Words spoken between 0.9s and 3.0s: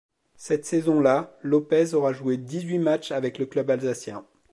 là, Lopez aura joué dix-huit